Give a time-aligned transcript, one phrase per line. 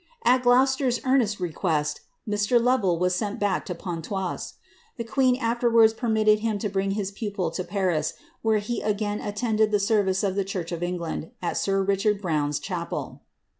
[0.25, 2.59] At Gloucester's earnest request, Mr.
[2.59, 4.55] Lovel was sent back to Pontoise.
[4.97, 9.69] The queen afterwards permitted him to bring his pupil to Paris^ where he again attended
[9.69, 13.21] the service of the church of England, at sir Richard Browne's chapel.